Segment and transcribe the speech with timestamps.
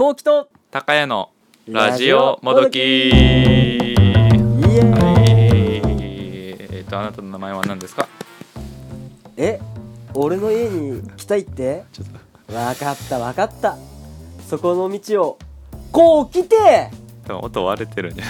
[0.00, 1.28] こうきと高谷の
[1.68, 2.78] ラジオもどき。
[2.80, 3.94] え
[6.80, 8.08] っとあなたの名前は何ですか？
[9.36, 9.60] え
[10.14, 11.84] 俺の家に来たいって？
[12.50, 13.76] わかったわかった。
[14.48, 15.38] そこの道を。
[15.92, 16.88] こう来て
[17.30, 18.24] 多分音割れてるんじゃ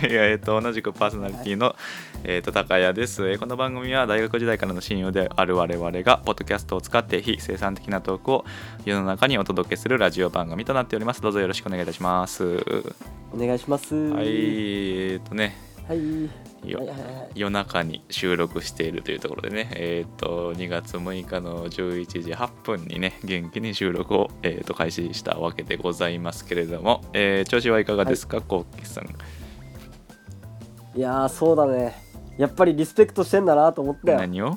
[0.00, 1.76] ないいやえっと同じくパーソナリティの、
[2.24, 8.44] えっと高谷です、えーこの番組は大学時代からの親友である我々がポッドキャストを使って非生産的なトークを
[8.84, 11.22] 世の中にお届けするラジオ番組となっております。
[11.22, 12.56] どうぞよろしくお願いいたします。
[13.32, 13.94] お願いします。
[13.94, 15.56] はいえっとね
[15.88, 16.24] はい。
[16.68, 29.04] よはいはいはい夜中に収録しているというところでね、えっ、と、2月6日の11時8分にね、元気に収録を、えー、と開始したわけでございますけれども、えー調子はいかがですか、コウキさん。
[30.96, 31.94] いやーそうだね。
[32.38, 34.18] やっぱりリスペクトしてんだなと思ったよ。
[34.18, 34.56] 何を？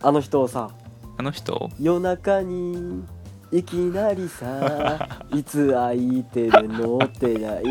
[0.00, 0.70] あの人をさ。
[1.18, 3.04] あの人夜中に
[3.52, 7.62] いきなりさいつ空いてるのってない。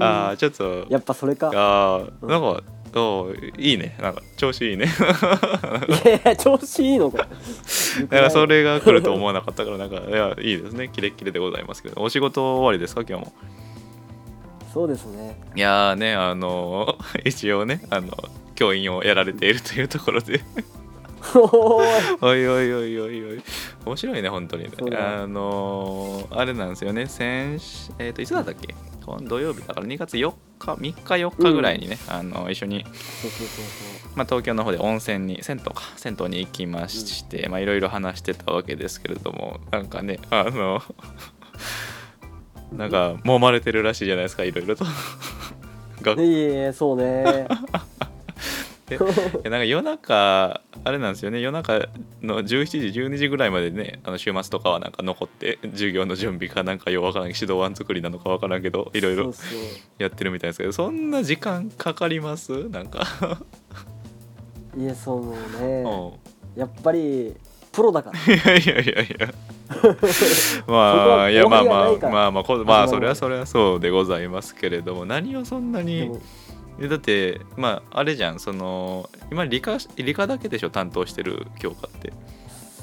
[0.00, 1.50] ああ、ちょっと、やっぱそれか。
[1.52, 2.62] ああ、なんか、
[2.96, 4.86] おいいね、なんか調子いいね。
[6.24, 13.32] いや調子いいのこれだか らそれが来ると思わなかったから、なんか、いや、いいですね、キレッキレでございますけど、お仕事終わりですか、今日も。
[14.72, 15.40] そうですね。
[15.56, 18.12] いやーね、あの 一応ね、あの、
[18.54, 20.40] 教員をやられているというところで。
[21.34, 23.42] おーいおいおいおいおい。
[23.86, 24.66] 面白いね本当に。
[24.96, 27.06] あのーあれなんですよね。
[27.06, 28.74] 先週えっ、といつだったっけ？
[29.22, 32.86] 土曜日だから2月4日3日4日ぐらいにね、あの一緒に、
[34.14, 40.80] 東京の方で温泉に銭湯か銭湯に行きまして、まあいろいろ話してたわけですけれどもなんかねあの
[42.72, 44.86] なんか揉まれてるらしいじゃないですかいろいろと。
[46.00, 47.46] がいえいえそうね
[48.90, 48.96] な
[49.48, 51.40] んか夜中あれなんですよね。
[51.40, 51.88] 夜中
[52.22, 59.32] の11時12時ぐらいまでねあの週末とかはなんか残って授業の準備かなんかようわからん指導案作りなのかわからんけどいろいろ
[59.98, 62.68] やってるみたいですけどそんな時間かかります？
[62.68, 63.06] なんか、
[64.76, 66.12] いやそう うねん。
[66.60, 67.34] やっぱり
[67.72, 68.34] プロだから。
[68.34, 69.34] いやいやいやいや。
[70.68, 76.10] まはあいやまあまあまあまあこまあそれはそれはそうでございますけれども何をそんなでに
[76.80, 82.12] だってまああれじゃんその今理科理科だけでしょ担当してる教科って。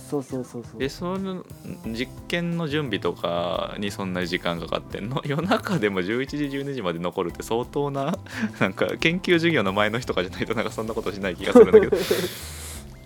[0.10, 0.84] そうそうそうそう。
[0.84, 1.46] えその
[1.86, 5.22] 実験の準備とかにそんなに時間かかってんの？
[5.26, 8.18] 夜中でも11時12時まで残るって相当な
[8.60, 11.96] なんか研究授業の前の日とかじゃないとなんかそんなことしない気がするんだけど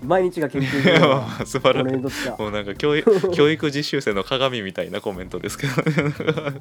[0.05, 1.87] 毎日が研究い所だや素晴らしい。
[1.87, 5.73] 俺にとってはもうなんか教育 教育実習生の鏡みたいなコメントですけど。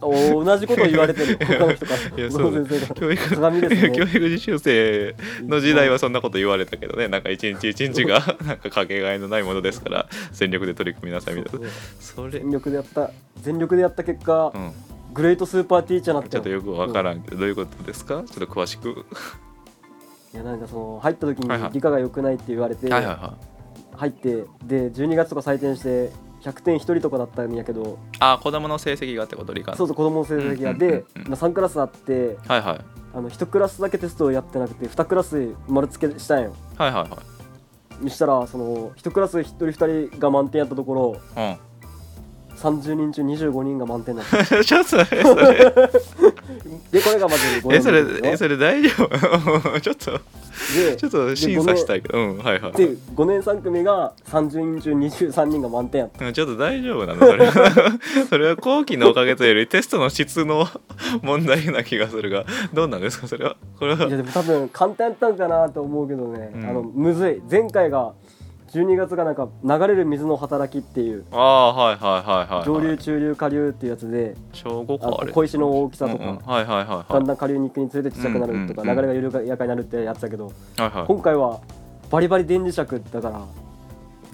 [0.01, 1.39] お同じこと言われてる。
[1.39, 2.23] 他の人から。
[2.23, 2.43] いやそう。
[2.45, 3.93] この先生が教育鏡ですね。
[3.97, 7.09] 教育実習生の時代はそんなこと言われたけどね。
[7.09, 11.69] なんか一日一日がなんかかけがえのないものですから全力で取り組みなさいみたいな。
[12.01, 12.33] それ。
[12.41, 13.11] 全力でやった
[13.41, 14.73] 全力でやった結果、うん。
[15.13, 18.25] グレートスーパーティーチャーになっちょっとよくわからんんけど、どういうことですか？
[18.27, 19.05] ちょっと詳しく。
[20.35, 26.11] いやなんかその入った時に理科が良くないって言われて、入ってで12月とか採点して
[26.43, 32.81] 100点1人とかだったんやけどあ、子供の成績がってこと理科のそうそう子供の成績がで、うんうんまあ、3クラスあってはいはい。
[33.15, 37.19] あの1クラスだけテストをやってなくて2クラス丸付けしたんよはいはいは
[38.03, 38.05] い。
[38.05, 41.57] にしたらその1クラス1人2人が満点やったところうん。
[42.57, 45.55] 30人中25人が満点だったちょっとそれ、それ、
[46.93, 49.81] でこれがまず5え、それ、でえ、それ大丈夫？
[49.81, 50.13] ちょっと、
[50.75, 52.73] でちょっと審査したいけど、うん、はいはい。
[52.73, 56.25] で5年3組が30人中23人が満点やった。
[56.27, 57.51] うんちょっと大丈夫なのそれ
[58.29, 60.67] それは 後期のおかげというよりテストの質の
[61.23, 63.57] 問題な気がするがどうなんですかそれは？
[63.79, 64.07] これは。
[64.07, 66.65] いやでも多分簡単やったんかなと思うけどね、うん。
[66.65, 67.43] あのむずい。
[67.51, 68.13] 前回が
[68.75, 71.25] 12月がなんか流れる水の働きっていう。
[71.31, 75.33] ああはいはいはいはい上流中流下流っていうやつで小5あかあれ。
[75.33, 76.37] 小石の大きさとか、うんうん。
[76.39, 77.13] はいはいはいはい。
[77.13, 79.03] だんだん下流に行くにつれてちっちゃくなるとか、うんうんうん。
[79.03, 80.53] 流れが緩やかになるってやつだけど、は
[80.87, 81.07] いはい。
[81.07, 81.61] 今回は
[82.11, 83.47] バリバリ電磁石だから、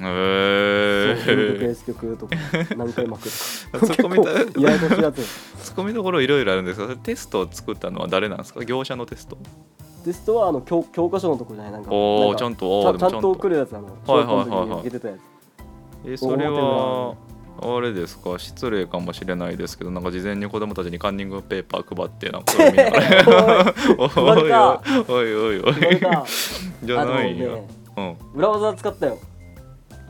[0.09, 2.37] へそう電力え S 曲とか
[2.77, 3.31] 何回巻く
[3.73, 3.87] とか。
[3.87, 5.17] ツッコミ結構ややこしいやつ
[5.63, 8.65] ツッコミどころいろいろあるんですがテストを作ったのは誰なんですか？
[8.65, 9.37] 業者のテスト？
[10.05, 11.91] テストはあの教教科書のとこじゃないなんか。
[11.93, 13.31] おおちゃんとおちゃんとーでもちゃんと。
[13.33, 15.21] 送るやつなのはいはいはいはい。
[16.07, 17.15] えそれは
[17.63, 18.39] あれですか？
[18.39, 22.55] 失礼かもしれないですけどなんか事前に子供たちにカンニングペーパー配ってなんか
[25.07, 26.25] おい おいおいおいおいなん か。
[26.83, 27.57] じゃないよ。
[27.57, 27.69] ね
[27.99, 28.17] うん。
[28.35, 29.19] 裏技使ったよ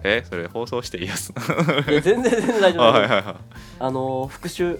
[0.04, 1.30] えそれ放送していいやつ？
[1.30, 3.34] いや全然全然大丈あ夫はいはいはい。
[3.78, 4.78] あの復習。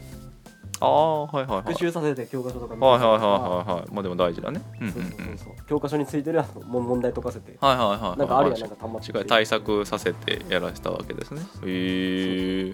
[0.83, 1.63] ああはいはいはい。
[1.63, 3.93] 復習させて教科書とか見はいはいはいいはいはい。
[3.93, 4.63] まあでも大事だね。
[4.81, 5.09] うんうんそううん。
[5.11, 7.57] そうそうそう教科書についてるあのも問題解かせて。
[7.61, 8.19] はいはいはいはい。
[8.19, 11.43] なんかあるやんなんかたまって対策させてやらせたわけですね。
[11.67, 12.73] へえ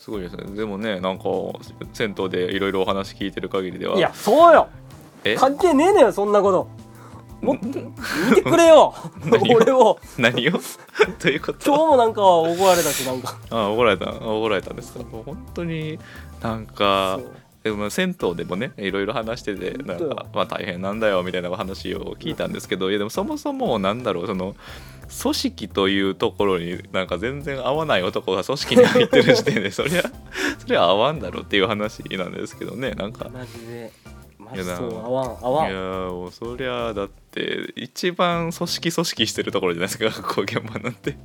[0.00, 0.44] すごいですね。
[0.56, 1.24] でもねなんか
[1.92, 3.98] 銭湯でいろいろお話聞いてる限りでは。
[3.98, 4.68] いやそうよ。
[5.24, 5.36] え？
[5.36, 6.68] 関係ねえのよそんなこと
[7.42, 7.74] もっと見
[8.34, 8.94] てくれよ。
[9.54, 9.98] 俺を。
[10.16, 10.52] 何を？
[11.18, 11.58] ということ？
[11.66, 13.36] 今日もなんか怒られたしなんか。
[13.50, 14.10] あ怒られた。
[14.12, 15.00] 怒られたんですか？
[15.00, 15.98] もう本当に
[16.40, 17.20] なんか
[17.64, 24.56] でも銭湯でもねいろいろ話しててなんか、まあ、大変なんだよみたいな話を聞いたんですけどいやでもそもそもなんだろうその
[25.22, 30.02] 組織というところになんか全然合わない男が組織に入ってる時点でそりゃ
[30.58, 33.28] そりゃ合わんだろうっていう話なんですけどねなんか。
[33.28, 33.92] マジで
[34.52, 35.70] マいやなジそう合わん合わん。
[35.70, 41.16] いやーもうそりゃだって一番組織組織してるところじゃないですか学校現場なんて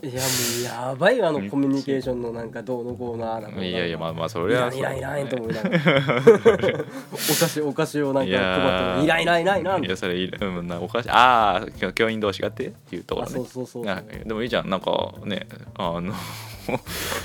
[0.00, 0.18] いやも
[0.60, 5.76] うやばいわあのコミュニケーションのなんかどうのこうのあーなんかいやいやまあまあそいりゃらんいらんいらんと思いながら。
[5.76, 5.80] う
[7.12, 9.84] お菓子お菓子をなんか配ってもいらんいらんいらんいらん。
[9.84, 13.88] いやそれいらうんなおかしいああ教教員同士がってっていうとこあそうろねそうそう。
[13.88, 16.12] あでもいいじゃんなんかねあの
[16.68, 16.78] ちょっ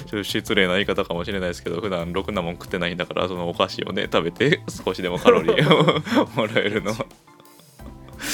[0.09, 6.91] と失礼な言い方かもしれないですけど普段ろくなもん食ってないんだからそのお菓子をね食べて少しでもカロリーを もらえるの。
[6.91, 6.97] は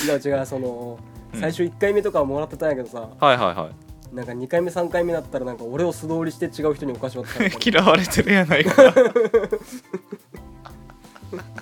[0.08, 0.98] 違う違うその
[1.34, 1.42] うん。
[1.42, 8.82] 最初1回目とかはもらってたんやけどさ、はいはいはいなんか2回目3回目だったらなんか俺を素通りして違う人にお菓子渡された 嫌われてるやないか。
[8.82, 8.98] あれ？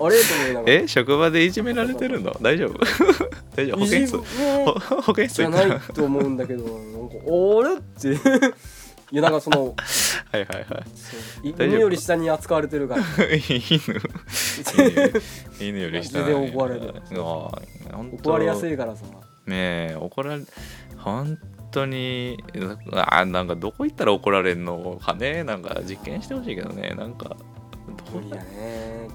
[0.00, 0.08] 思
[0.50, 0.72] いながら。
[0.74, 0.88] え？
[0.88, 2.34] 職場でいじめられてるの？
[2.40, 2.78] 大丈夫？
[3.54, 3.80] 大丈夫？
[3.80, 4.16] 保健室？
[5.02, 5.62] 保健室じゃ行った？
[5.64, 6.64] らないと思うんだけど。
[6.64, 7.26] なんかあ
[7.68, 7.76] れ？
[7.76, 8.08] って。
[9.10, 9.74] いやなんかその
[10.32, 10.66] はいはいはい。
[10.94, 11.66] そうい大丈夫？
[11.66, 13.02] 犬より下に扱われてるから。
[13.26, 13.60] 犬。
[15.60, 16.94] 犬犬より下マジで怒られる。
[17.20, 19.04] 怒られやすいからさ。
[19.46, 20.42] ねえ怒られ
[20.96, 21.38] 本
[21.70, 22.42] 当に
[22.92, 25.44] あなんかどこ行ったら怒られんのかね。
[25.44, 26.94] なんか実験してほしいけどね。
[26.96, 27.36] なんか
[28.12, 29.08] どね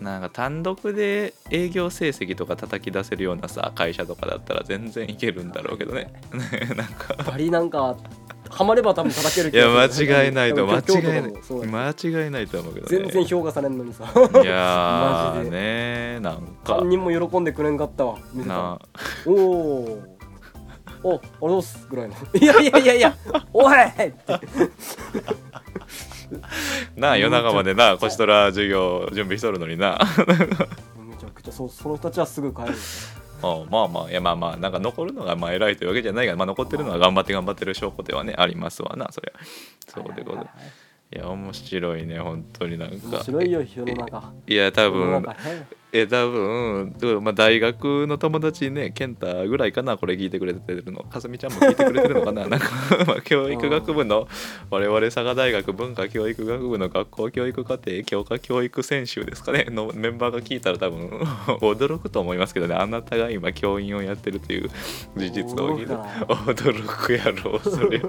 [0.00, 6.12] うなんか単独で営業成績とか叩き出せるようなさ会社とかだったら全然いけるんだろうけどね。
[6.32, 7.14] ね なんか。
[7.24, 7.96] バリなんか
[8.50, 11.22] ハマれば多分叩けるいや間違いないと間違いない
[11.66, 13.02] 間違いないと思うけどね。
[13.02, 14.04] 全然評価されんのにさ。
[14.04, 15.56] いや マージで。
[15.56, 16.76] ねなんか。
[16.76, 18.78] 何人も喜んでくれんかったわな。
[19.26, 20.15] おお
[21.02, 22.14] おありがすぐらいの。
[22.34, 23.16] いやいやいやいや
[23.52, 24.40] おいって。
[26.96, 29.98] なあ夜中までなこちとら授業準備しとるのにな。
[30.98, 32.74] めちゃくちゃそうその人たちはすぐ帰る。
[33.42, 39.32] あ まあまあいやまあまあなんか残るのがまあ偉いというわけじゃないが、まあ、残ってるのは頑張って頑張ってる証拠ではねありますわなそれ
[39.86, 40.86] そうでございます。
[41.14, 44.32] いや面白いね本当になん面か白いよ世の中。
[44.48, 45.24] いや多分
[45.92, 51.04] え多分うんまあ、大学の友達ね健太ぐらいかなこれ聞いてくれてるの。
[51.04, 52.46] かすみちゃんも聞いてくれてるのかな。
[52.48, 52.70] なんか、
[53.06, 54.28] まあ、教育学部の
[54.70, 59.66] 我々佐賀大学文化教育学部の学校教育課程強化教育専修ですかね。
[59.70, 61.08] のメンバーが聞いたら多分
[61.62, 62.74] 驚くと思いますけどね。
[62.74, 64.70] あなたが今教員をやってるという
[65.16, 66.06] 事実を驚くか
[66.52, 67.70] 驚くやろう。
[67.70, 68.00] そりゃ。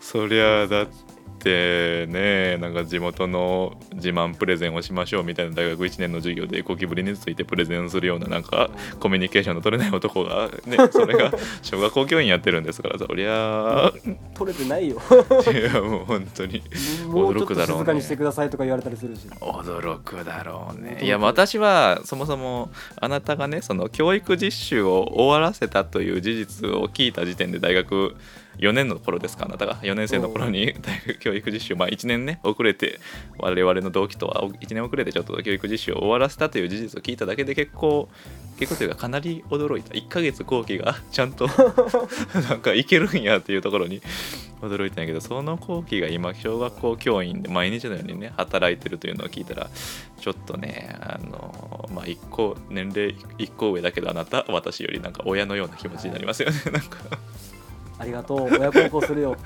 [0.00, 1.13] そりゃだって
[1.48, 8.70] ねなんか地元の自慢プレゼンをしましょうみたいな大学1年の授業でゴキブリについてプレゼンするようななんか
[9.00, 11.32] コミュニケーションの取れない男がねそれが
[11.62, 13.92] 小学校教員やってるんですからそりゃ
[14.34, 15.00] 取れてないよ。
[15.52, 16.62] いやもう本当に。
[17.08, 19.26] 驚くだろうね静かにしてくださいとか言われたりするし。
[19.40, 20.98] 驚くだろうね。
[21.02, 22.70] いや私はそもそも
[23.00, 28.16] あなたがねその教育実習を終わらせたという事実を聞いた時点で大学
[28.58, 29.76] 4年の頃ですかあなたが。
[29.76, 33.00] 4年生の頃に大学教育実習まあ1年ね遅れて
[33.38, 38.08] 我々の同期とは1年遅れてちょっと教育実習を終わらせたという事実を聞いただけで結構
[38.58, 39.94] 結構というかかなり驚いた。
[39.94, 41.48] 1ヶ月後期がちゃんと
[42.48, 44.00] なんかいけるんやっていうところに
[44.60, 49.68] 驚いたんやけどその後期が今小学校教員で毎日のようにね働いてるというのを聞いたら
[50.20, 56.98] ちょっとねあのまあ一個年齢1個上だけどあなた私よりなんか親のような気持ちになりますよねなんか
[57.98, 58.42] ありがとう。
[58.44, 59.36] 親孝行するよ。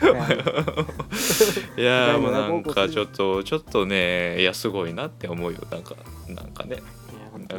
[1.76, 5.58] いや もうなんかちょっとちょっとねいやすごいなって思うよ。
[5.70, 5.94] なんか
[6.28, 6.78] なんかね。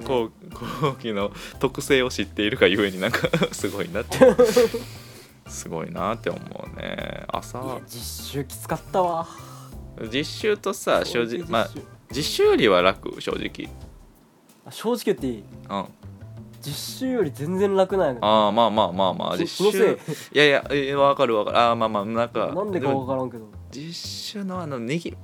[0.06, 0.30] 後
[0.82, 4.18] 後期の特性を知っているがゆえになんか すごいなって。
[5.48, 6.40] すごいなって思
[6.74, 7.24] うね。
[7.28, 7.80] 朝。
[7.88, 9.28] 実習きつかったわ。
[10.14, 11.70] 実習とさ正直まあ
[12.12, 13.70] 実習よりは楽正直。
[14.66, 15.44] あ正直言っていい？
[15.70, 15.86] うん
[16.62, 20.00] 実習より全然楽なんやねああまあまあまあまあそ実習。
[20.34, 20.38] い？
[20.38, 21.58] やいやえわかるわかる。
[21.58, 23.46] あーまあまあなんかなんでかも分からんけど。
[23.72, 25.16] 実習のあのねぎ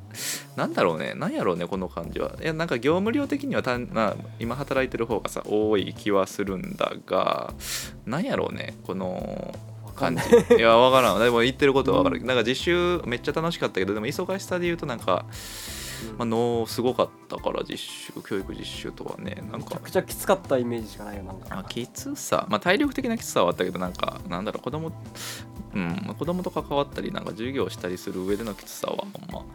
[0.55, 1.13] なんだろうね。
[1.15, 2.31] なんやろうねこの感じは。
[2.41, 7.53] いやなんか業務量的にはたん、まあ、今働いてる方がさ多い気はするんだが
[8.05, 9.53] なんやろうねこの
[9.95, 10.21] 感じ。
[10.57, 11.19] いやわからん。
[11.19, 15.33] でも言ってることはわかる、なんか実習めっちゃ楽しかったけどでも忙しさで言うとなんかうん
[16.17, 19.61] まあ、脳すごかったから実習教育実習とはねなんか。
[19.61, 21.59] めちゃくちゃきつかったイメージしかないよなんか。
[21.59, 24.91] あきつさ、まあ、体力的なきつさはあったけどなんかなんだろう子供
[25.73, 29.45] うんまあ子供と関わったりなんか授業したりする上でのきつさはあんま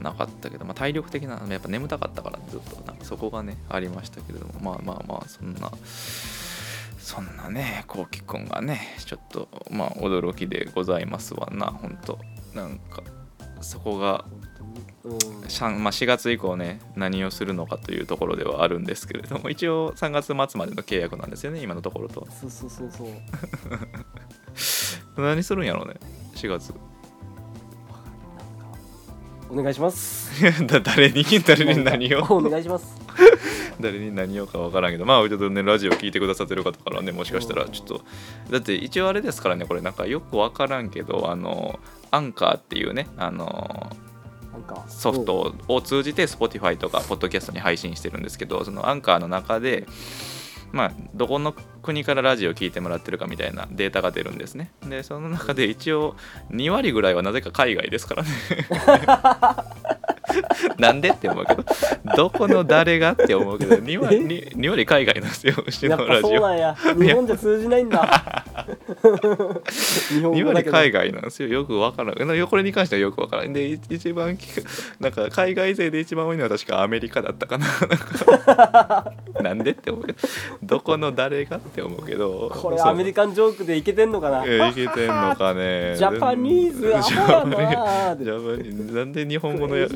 [0.00, 2.76] なかったけど、まあ、体力的なやっぱ眠たかったからずっと。
[2.86, 4.54] なんかそこがねありましたけれども。
[4.60, 5.70] まあまあまあそんな
[6.98, 12.18] そんなねこうきくんがねちょっとまあ驚きでございますわな本当
[12.54, 13.02] なんか
[13.60, 14.24] そこが
[15.04, 22.26] まあ、4月以降ね何をするのかというところではあるんですけれども一応3月末までの契約なんですよね今のところと。
[22.30, 23.08] そうそうそうそう。
[25.20, 25.94] 何するんやろうね
[26.34, 26.72] 4月。
[29.50, 30.30] お願いします。
[30.66, 31.24] だ誰に？
[31.46, 32.22] 誰に何を？
[32.30, 32.96] お願いします。
[33.80, 38.00] 誰に何をか分からんけどまあちょっとねラジオ聞いてくださってる方からねもしかしたらちょっと
[38.50, 43.90] だって一応あれですからねこれなんかよく分からんけどあのアンカーっていうねあの
[44.88, 49.86] ソフトを通じて Spotify とか Podcast に配信してるんですけどそのアンカーの中で
[50.72, 54.70] まあどこの国からラジオを聞いてもらってるかみたいなデータが出るんですね。
[54.88, 56.16] でその中で一応
[56.50, 58.28] 2割ぐらいはなぜか海外ですからね。
[60.78, 61.64] なんでって思うけど。
[62.16, 66.28] どこの誰がって思うけど2割 2, 2割海外なんですようのラジオ。
[66.30, 66.74] そうなんや。
[66.74, 68.44] 日本じゃ通じないんだ。
[69.02, 71.48] 日本2割海外なんですよ。
[71.48, 72.46] よくわからん。
[72.46, 73.52] これに関してはよくわからん。
[73.52, 74.66] でい一番聞く
[75.00, 77.66] なんか海外勢で一番多いのは確かアメリカだったかな。
[77.66, 79.12] なんか。
[79.42, 80.18] なんでって思うけど。
[80.62, 82.50] どこの誰がって思うけど。
[82.54, 84.44] これアメリカンジョークでいけてんのかな？
[84.46, 85.94] えいけてんのかね。
[85.96, 87.68] ジャパニーズアホや
[88.14, 89.88] なジャパニーズなんで日本語のや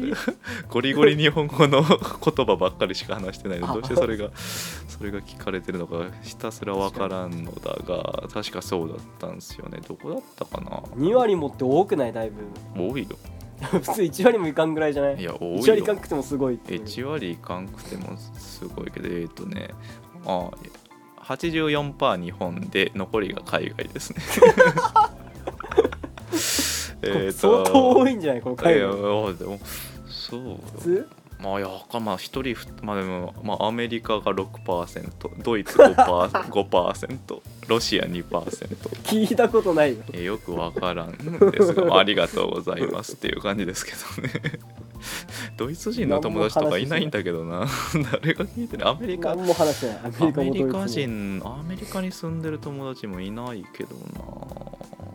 [0.68, 9.80] ゴリゴリ日本語の言葉ばっかりしか話してないのどうしてそれがそれが聞かれてるのかひたすらわからんのだが確かそうだったんですよね。
[9.86, 12.12] どこだったかな？2割もって多くない？
[12.12, 12.82] だいぶ。
[12.90, 13.16] 多いよ。
[13.58, 15.16] 普通1割もいかんぐらいじゃない？
[15.20, 16.84] いや多い1割いかんよくてもすごいっていう。
[16.84, 19.70] 1割いかんくてもすごいけどえっ、とね
[20.26, 20.50] あ
[21.26, 24.22] 84%日本で残りが海外ですね。
[27.02, 29.34] え相当多いんじゃないこの海外。
[29.34, 29.60] でも
[30.06, 30.58] そう
[31.38, 35.94] まあいやかまあ一人ふまあでも、まあ、アメリカが6%ドイツ 5%,
[36.30, 38.22] 5% ロシア2%
[39.04, 40.04] 聞いたことないよ。
[40.12, 44.58] えよくわからんですが、まあ、ありがとうございますっていう感じですけどね
[45.56, 47.66] ドイツ人の友達とかいないんだけどな。
[48.12, 48.88] 誰が聞いてる？
[48.88, 49.34] アメリカ。
[49.34, 49.98] 何も話してない。
[50.02, 53.94] アメリカ人アメリカに住んでる友達もいないけど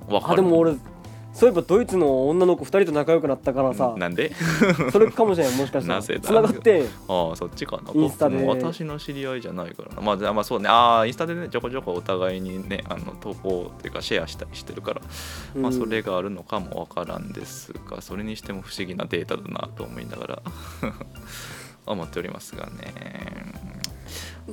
[0.10, 0.16] な。
[0.16, 0.34] わかる。
[0.34, 0.76] あでも俺
[1.34, 3.94] そういえばドイツの女の子2人と仲良くなったからさ。
[3.98, 4.34] なんで？
[4.92, 6.02] それかもしれないもしかしたら。
[6.02, 6.86] つながって。
[7.08, 7.92] ああそっちかな。
[7.94, 8.46] インスタで。
[8.46, 10.02] 私の知り合いじゃないからな。
[10.02, 10.68] まあじゃあまあそうね。
[10.70, 15.02] ああインスタでねちょこちょこお互いにねあの投稿っていうかシェアしたりしてるから、
[15.56, 15.78] まあうん。
[15.80, 20.42] それがあるのかもわからんですがそれにしても不思議なデータだなと思いながら。
[21.88, 22.94] 思っておりますがね。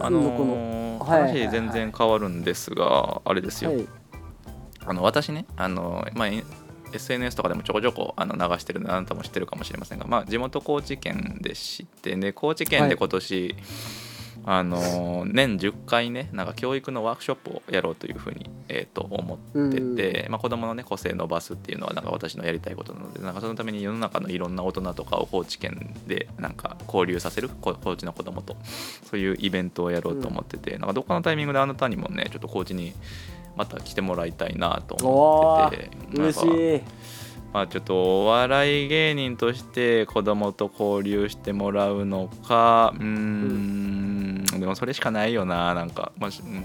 [0.00, 3.86] あ何のー話全然変わるんですがあれですよ、はい。
[4.86, 6.28] あの私ねあの、まあ、
[6.92, 13.56] SNS とかでもちょこちょこあの流してるのであなたも知ってるかもしれませんが、まあ、地元高知県で知ってね高知県で今年、
[14.50, 28.56] あの年10回ねなんか教育のワークショップをやろうというふうに、えー、と思ってて、まあ、子どもの、ね、個性伸ばすっていうのはなんか私のやりたいことなのでなんかそのために世の中のいろんな大人とかを高知県でなんか交流させるこ高知の子どもと
[29.10, 32.94] そういうイベントをやろうと思ってて、なんかどっかのタイミングであなたにもねちょっと高知に
[33.58, 35.90] また来てもらいたいなと思ってて。
[36.14, 36.80] 嬉しい。
[37.52, 46.62] まあちょっとお笑い芸人として子供と交流してもらうのかうーんでもそれしかないよななんか、まあ、しうん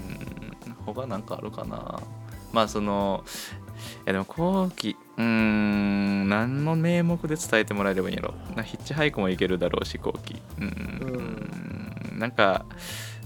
[0.84, 2.00] 他なんかあるかな。
[2.52, 8.34] まあそのいやでも後期うーん何の名目で伝えてもらえればいいんやろ。
[8.54, 10.40] なヒッチハイクもいけるだろうし後期。
[10.60, 10.66] うん。
[12.12, 12.66] うんなんか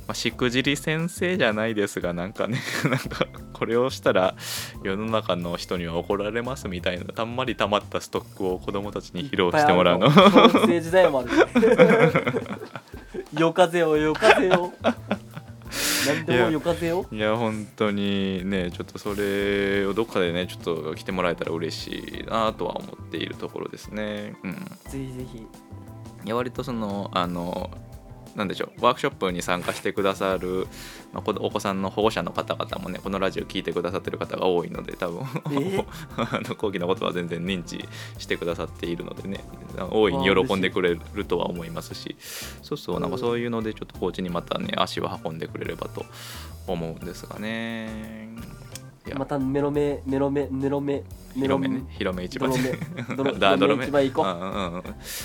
[0.08, 4.34] まあ、しくじり先生じゃないですがなんかね なんかこれをしたら
[4.82, 10.06] 世の中の人には怒られますみたいなたんまり溜まったストックを子供たちに披露してもらうの。
[10.06, 11.30] いっぱいあるの学生時代まで
[13.36, 14.72] 夜風よ夜風よ
[16.06, 25.46] 何でも夜風よいや本当にねちょっとそれをどっかでねちょっと来てもらえたら嬉しいなとは思っているところですねうんぜひぜひ
[26.24, 27.70] いや割とそのあの
[28.38, 30.68] なんでしょうワークショップに参加してくださる、
[31.12, 35.84] まあ、こお子さんの保護者の方々もねこのラジオ聞いてくださってる方が多いので多分え
[36.16, 37.84] あの講義のことは全然認知
[38.18, 39.40] してくださっているのでね
[39.90, 42.14] 大いに喜んでくれるとは思いますし
[42.62, 46.06] そうそうなんかそういうのでちょっと高知にまたね足を運んでくれればと
[46.68, 48.28] 思うんですがね。
[49.16, 51.02] またメロメメロメメロメ
[51.34, 52.48] メ広めね広め市場
[53.16, 54.26] ドロメドロメ 市場行こう。
[54.26, 54.82] んうんうんう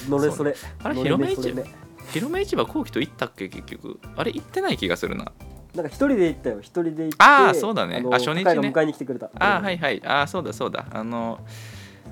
[0.09, 0.55] 乗れそれ。
[0.83, 1.63] あれ乗広め市場
[2.11, 3.99] 広め市場後期と行ったっけ結局。
[4.15, 5.31] あれ行ってない気がするな。
[5.75, 6.59] なんか一人で行ったよ。
[6.61, 8.01] 一人で行ってあーそうだね。
[8.01, 8.43] のあ初日ね。
[8.43, 9.31] 迎えに来てくれた。
[9.39, 10.01] あはいはい。
[10.05, 10.85] あそうだそうだ。
[10.91, 11.39] あの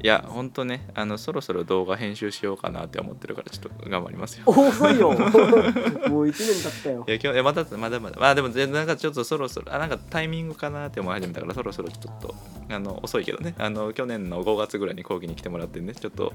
[0.03, 4.43] いやほんとねあのそろそろ動画編集しようかなって思ってるからちょっと頑張りますよ。
[4.47, 5.11] お遅いよ。
[5.13, 7.03] もう1年経ったよ。
[7.07, 8.19] いや今日いやまだまだまだ。
[8.19, 12.35] まあでも全然なんかちょっとそろそろあなんかタイミングかなって思い始めたからそろそろちょっと
[12.69, 13.53] あの遅いけどね。
[13.57, 16.33] あの去年の5月ぐらいに講義に来てもらってねちょっと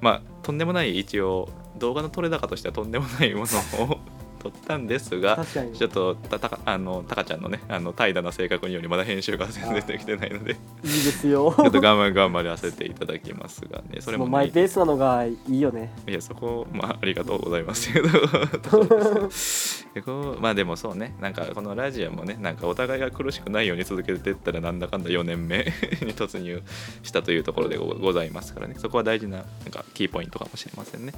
[0.00, 3.44] まあとんでもない一応動画の撮れ高としてはとんでもないも
[3.78, 3.98] のを
[4.44, 5.42] 撮ったんですが
[5.74, 11.54] ちょっとたたかあのたかちゃんのねあの怠惰な性格によりまだ編集が全然できてないのでいいですよ。
[11.56, 15.94] ちょっと頑張頑張らせていただきますがね それも,、もうマイね、ペースなのがいいよね。
[16.06, 18.08] いやそこまあありがとうございますけど。
[19.94, 25.58] でこうまあでもそうねなんかこのラジオもねなんかお互いが苦しくないように続けていったらなんだかんだ4年目
[26.02, 26.62] に突入
[27.02, 28.74] したというところでごございますからね。
[28.76, 31.12] そこは大事ななんかキーポイントかもしれませんね。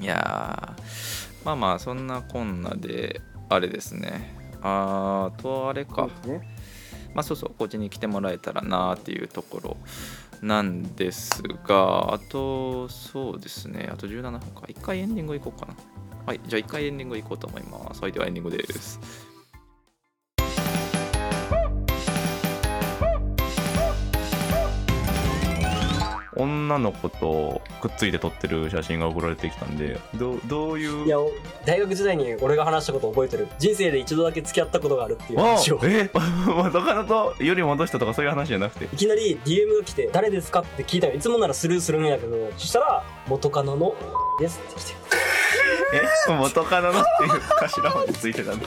[0.00, 4.34] いやーまあまあそんなこんなであれですね。
[4.62, 6.40] あとあれか、ね。
[7.14, 9.76] まあそうそうこっちに来てもらえたらなっていうところ
[10.42, 13.88] なんですがあとそうですね。
[13.92, 14.62] あと17分か。
[14.68, 15.74] 一回エンディング行こうかな。
[16.26, 18.00] はいじゃあ一回エンディング行こうと思います。
[18.00, 18.98] はいではエンディングです。
[26.36, 31.06] 女の子とくっついて撮ってる写真が送られてきたんでどうどういう？
[31.06, 31.16] いや
[31.66, 33.48] 大学時代に俺が話したこと覚えてる。
[33.58, 35.80] 人生で一度だけ付き合ったことがあるっていう話を。
[35.82, 36.10] え？
[36.46, 43.94] 元カノとより戻したとかそういう話じゃなくていきなり DM が来て「誰ですか?」って聞いたのいつもならスルーするんやけどそしたら「元カノの
[44.40, 44.92] です」って来て
[46.28, 48.66] え元カノのっていう頭までついてたんだ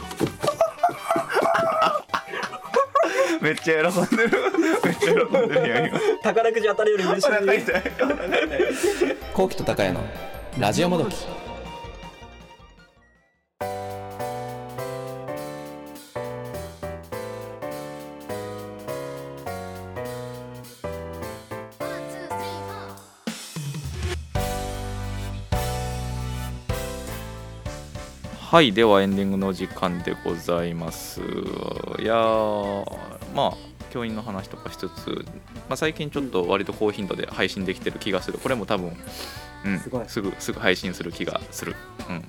[3.48, 4.30] めっちゃ喜んでる。
[4.60, 5.88] めっちゃ喜んでるやん。
[5.88, 7.28] 今宝くじ当たるより嬉しい。
[7.28, 7.84] お腹痛い
[9.34, 10.02] コウキと高谷の
[10.60, 11.16] ラジオもどき。
[28.50, 31.22] はいではエンディングの時間でございます。
[31.22, 31.24] い
[32.04, 33.58] やーまあ
[33.90, 35.26] 教員の話とかしつつ、
[35.70, 38.38] まあ、最近ちょっと割と高頻度で配信できてる気がする。
[38.38, 38.96] これも多分、
[39.66, 41.76] うん、すすぐすぐ配信する気がする、
[42.10, 42.24] うん、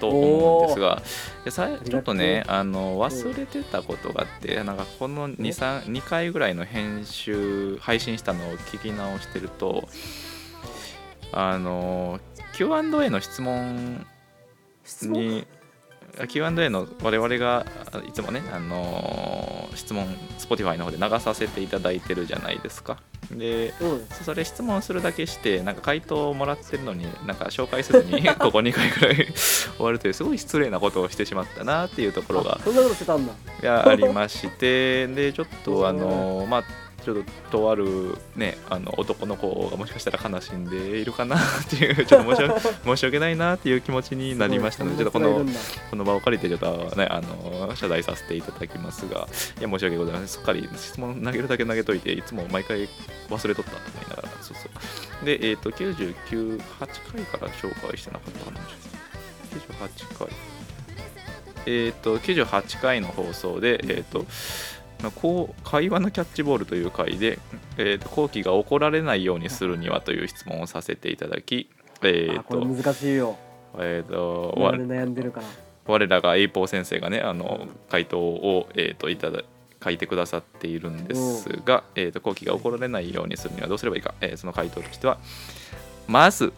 [0.00, 1.02] と思うんですが。
[1.44, 9.88] でさちょっとねあの忘れてたことがあってなんかこの 2, 3 2回ぐらいの編集配信したのを聞き直してると
[11.32, 12.20] あの
[12.54, 14.06] Q&A の質問
[14.84, 15.12] 質問？
[15.12, 15.46] に
[16.28, 17.66] Q&A の我々が
[18.06, 20.06] いつもね、あのー質問
[20.38, 22.98] Spotify の方で流させていただいてるじゃないですか。
[23.30, 33.32] でうんそれ質問するだけしてなんか回答をもらってるのになんか紹介せずに ここ2回ぐらい終わるというすごい失礼なことをしてしまったなっていうところがあそんなことしてたんだ。
[33.62, 36.64] いやありましてでちょっとあのまあ
[37.00, 37.16] ちょっ
[37.50, 42.36] ととあるねあの男の子がもしかしたら悲しんでいるかなっていう ちょっと
[42.84, 45.44] 申し訳ないなっていう気持ちになりましたのでちょっとこの
[45.90, 50.28] この場を借りてちょっとねあの謝罪させていただきますがいや申し訳ございません。
[50.28, 52.88] すっかり質問投げるだけ投げといていつも毎回
[53.28, 54.68] 忘れとったと思いながらそうそ
[55.22, 55.24] う。
[55.24, 56.58] でえっ、と998
[57.12, 58.60] 回から紹介してなかったかな
[59.88, 60.28] 98回。
[61.66, 64.24] えっ、と98回の放送でえっ、と
[65.10, 67.38] こう会話のキャッチボールという回で、
[67.78, 71.70] えー、と後期が怒られないようにするにはという質問をさせていただき、
[72.02, 73.36] えーとれ難しいよ。
[73.78, 75.46] えーと悩んでるから。
[75.86, 79.42] 我らが栄宝先生がねあの回答を、えー、といただ
[79.82, 85.18] 書いてくださっているんですが、えー、と後期が怒られないようにするにはどうすればいいか、えーその回答としては
[86.06, 86.52] まず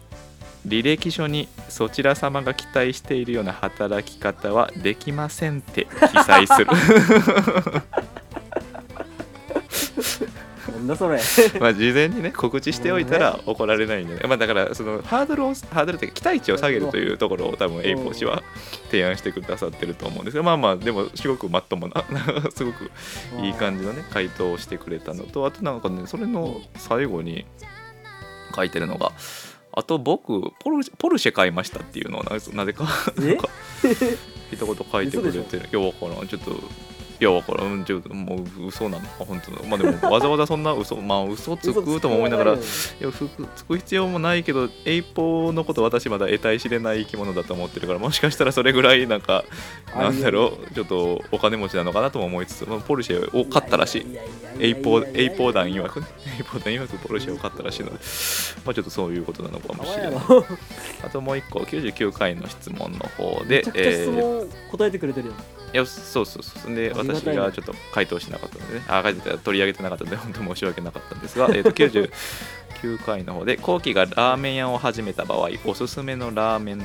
[0.67, 6.67] 履歴書にそちら様が期待しているような働き方はできませんって記載する
[10.83, 11.19] なんだそれ。
[11.59, 18.43] まあ事前にね告知しておいたら怒られないんでね、まあ、だからそのハードルをハードルっていうか期待値を下げるというところを多分 A 講師は
[18.91, 22.03] 提案してくださってると思うんですがまあまあでもすごくまっともな
[22.55, 22.91] すごく
[23.41, 27.45] いい感じのね回答をしてくれたのとあとなんかねそれの最後に
[28.55, 29.11] 書いてるのが
[29.71, 32.87] あと僕ポルポルシェ買いましたっていうのをななぜか
[33.19, 33.27] え？
[33.27, 33.49] なんか
[34.53, 35.67] 一言書いてくれてる。
[35.71, 36.27] いやわからん。
[36.27, 36.51] ちょっと
[37.23, 39.63] いやわからんちょもう嘘なのか本当の。
[39.63, 49.45] まあでもわざわざそんな嘘 まあ嘘つくとも思いながらいや服つく必要もないけどエイポのこと私まだ得体知れない生き物だと思ってるからもしかしたらそれぐらいなんか
[49.95, 54.05] なんだろうちょっとお金持ちなのかなとも思いつつ、まあ、ポルシェを買ったらしい。
[54.59, 56.07] エイポー団曰くね
[56.37, 56.97] エイポー団曰く。
[57.07, 57.99] ポルシェを買ったらしいので。
[58.65, 60.13] まあちょっとそういうことなのかもしれない。
[61.03, 65.33] あともう一個99回の質問の方でめちゃくちゃ質問答えてくれてるよ、
[65.73, 66.75] いやそうそうそう。
[66.75, 68.85] でありがたいね私がちょっと回答しなかったのでね。
[68.87, 76.81] あ書いてた取り上げてなかったので本当申し訳なかったんですが、えー、と99回の方で後期がラーメン屋を始めた場合おすすめのラーメン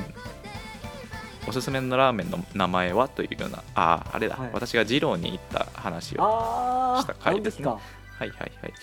[1.47, 4.49] おすすめのラーメンの名前はというようなあああれだ、はい。
[4.53, 7.65] 私が二郎に行った話をした回ですね。
[7.65, 7.71] か。
[7.71, 7.79] は
[8.25, 8.73] いはいはい。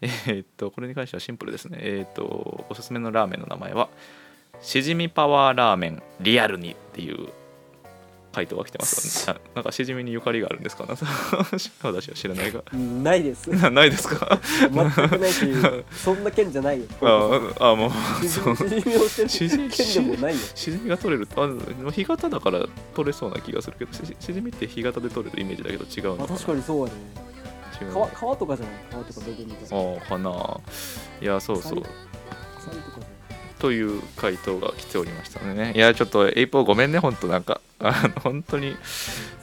[0.00, 1.78] えーっとこれに関してはシンプルですね。
[1.80, 3.88] えーっとおすすめのラーメンの名前は
[4.60, 7.28] しじみパワーラーメンリアルにっていう
[8.32, 9.26] 回答が来てます。
[9.26, 10.94] な なんかしじみにゆかりがあるんですかな。
[11.82, 12.62] 私は知らないが。
[12.72, 13.48] うんないです。
[13.48, 14.38] な ないですか？
[14.70, 15.44] 全くないし
[15.92, 16.84] そんな件じゃないよ。
[17.58, 17.90] ああもう
[18.22, 18.54] しじそう。
[18.54, 18.58] み
[19.30, 27.00] しじみが取れるあ干潟だから取れそうな気がするけどししじみって干潟で取れるイメージだけど違うのあ確かにそうやね。
[27.92, 28.74] 川川とかじゃない？
[28.90, 30.60] 川とかどこみたいなああかな
[31.20, 31.74] いやそうそう。
[31.76, 31.84] とい。
[33.60, 35.72] という回答が来ておりましたね。
[35.74, 38.76] いやちょっとエイポーごめんね本当なんかあの本当に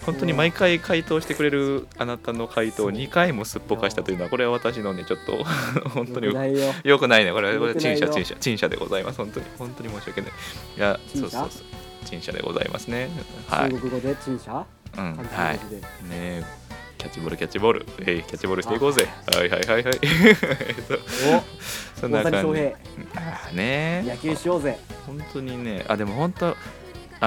[0.05, 5.43] 本当に毎回回答してくれるあなたの回答を2回もすっぽかしたというのはこれは私のねちょっと
[5.89, 6.73] 本当によくないよ。
[6.83, 7.31] よくないね。
[7.31, 9.17] これは陳謝陳謝陳謝でございます。
[9.17, 10.31] 本当に本当に申し訳ない。
[10.77, 11.49] いやそうそうそう。
[12.05, 13.09] 陳謝でございますね。
[13.47, 14.65] はい、中国語で陳謝？
[14.97, 15.59] うん、はい。
[16.09, 16.45] ね
[16.97, 17.85] キャッチボールキャッチボール。
[17.99, 19.07] えーキャッチボールしていこうぜ。
[19.33, 19.83] はいはいはい。
[19.83, 19.99] はい。
[20.01, 20.99] えっと
[21.99, 23.55] そんな感じ。
[23.55, 24.77] ね野球しようぜ。
[25.07, 25.85] 本当にね。
[25.87, 26.57] あでも本当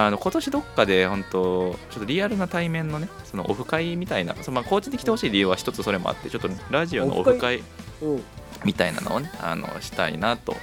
[0.07, 7.63] あの今年どっかで本当ちょっとリアルな対面のねそのオフ会みたいなそのまあ高知に来てほしい理由は一つそれもあってちょっとラジオのオフ会？
[8.03, 8.23] うん。
[8.65, 10.57] みたいなのをねあのしたいなと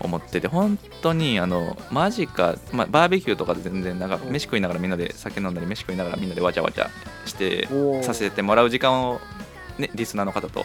[0.00, 4.32] 思ってて本当にあのマジか、まあ、バーベキューとかで全然なんかうん。
[4.32, 6.88] 飯食いながらみんなで酒飲んだり飯食いながらみんなでわちゃわちゃ
[7.26, 7.68] して
[8.02, 9.20] させてもらう時間を、
[9.78, 10.64] ね、リスナーの方と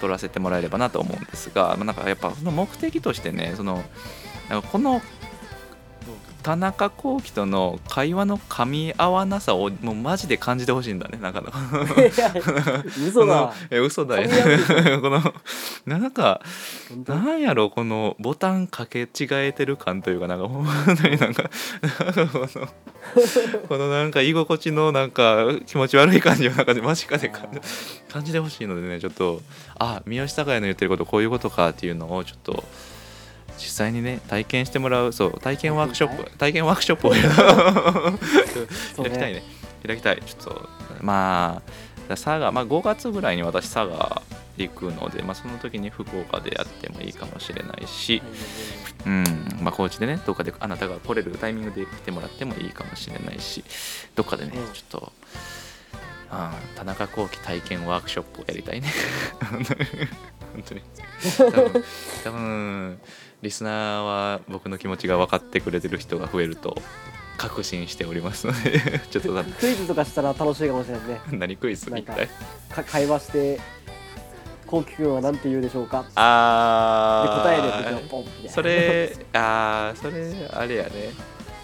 [0.00, 3.84] 取らせてもらえればなと思うんですが、まあ、なんかやっぱその目的としてねその
[4.72, 5.02] この
[6.42, 12.34] 田中幸喜との会話の噛み合わなさをもうマジで感じてほしいんだね なんかのいや
[13.06, 13.54] 嘘だ。
[13.70, 15.34] え嘘だよこの
[15.86, 16.40] なんか
[17.06, 21.48] なんやろこのボタンかけ違えてる感というかなんかほんまになんかこ
[22.38, 22.68] の
[23.68, 27.60] このなんか居心地のなんか気持ち悪い感じをなんか間近で感じ
[28.12, 29.40] 感じてほしいのでねちょっと
[29.78, 32.64] あ三好孝也の言ってることこういうことかっていうのをちょっと
[33.58, 37.10] 実際にね体験してもらうそう体験ワークショップ体験ワークショップを
[39.02, 39.42] 開きたいね。
[39.86, 40.22] 開きたい。
[40.24, 40.68] ちょっと
[41.00, 41.62] ま
[42.08, 44.22] あ佐賀、まあ、5月ぐらいに私佐賀
[44.58, 48.22] 行くので、まあ、その時に福岡でやってもいいかもしれないし、
[49.06, 49.24] うん。
[49.60, 53.64] まあ、高知でねどっかであなたが来れるタイミングで来てもらってもいいかもしれないし。
[54.14, 54.72] どっかでね、うん。
[54.72, 55.12] ちょっと
[56.32, 58.88] あー田中幸喜体験ワークショップをやりたいね。
[60.52, 60.82] 本当に。
[61.38, 61.84] 多分
[62.24, 63.00] 多分
[63.42, 66.76] リスナーは僕の気持ちが分かってくれてる人が増えると
[67.38, 71.20] 確信しておりますので ちょっとだクイズとかしたら楽しいかもしれないね。
[71.32, 72.28] 何クイズ一体
[72.70, 73.60] か会話して
[74.66, 76.02] こうきくんは何て言うでしょうか？
[76.02, 80.90] であ答えーでそれあーそれあれやね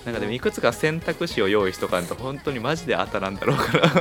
[0.09, 3.88] なんかでもいくつか選択肢を用意しとかんと本当にマジで当たらんだろうから。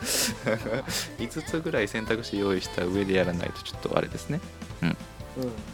[0.00, 4.40] 5つぐらい選択肢用意した上でやらないとちょっとあれですね。
[4.82, 4.96] うん。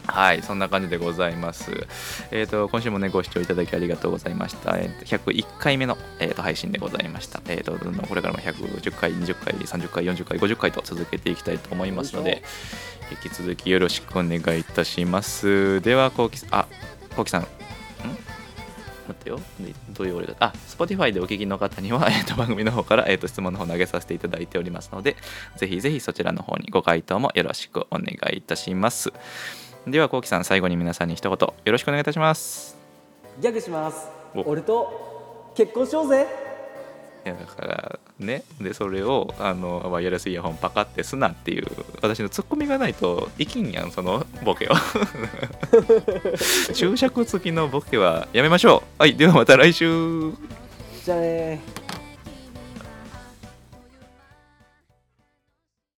[0.05, 1.87] はいそんな感じでございます。
[2.31, 7.41] えっ、と今週もねご視聴いただきありがとうございました、えーと101回目の、えーと配信でございました。
[7.47, 12.43] えっ、とどんどんこれからも110回20回30回40回50回と続けていきたいと思いますので
[13.23, 15.79] 引き続きよろしくお願いいたします。
[15.79, 16.67] ではこうきあ
[17.15, 17.47] こうきさん
[19.27, 19.39] よ。
[19.59, 25.15] でどういう俺があ Spotify でお聞きの方には、 えー、と番組の方から、えー、と質問の方投げさせていただいておりますので
[25.57, 29.13] ぜひぜひそちらの方にご回答もよろしくお願いいたします。
[29.85, 32.77] ではこうきさん最後に皆さんに一言よろしくお願いいたします。
[33.39, 34.09] ギャグします。
[34.35, 34.41] お。
[34.41, 36.46] 俺と結婚しようぜ
[37.27, 38.43] いやだからね。
[38.61, 41.67] でそれをあのワイヤレスイヤホンパカってすなっていう
[42.01, 44.71] 私のツッコミがないといきんやんそのボケを
[46.73, 49.01] 注釈付きのボケはやめましょう。
[49.01, 50.31] はいではまた来週。
[51.03, 51.96] じゃあねー